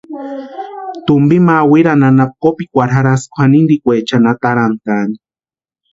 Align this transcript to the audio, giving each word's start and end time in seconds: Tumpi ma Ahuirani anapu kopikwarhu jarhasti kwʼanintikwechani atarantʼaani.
Tumpi 1.05 1.37
ma 1.45 1.55
Ahuirani 1.61 2.05
anapu 2.09 2.35
kopikwarhu 2.43 2.97
jarhasti 2.97 3.29
kwʼanintikwechani 3.33 4.27
atarantʼaani. 4.33 5.15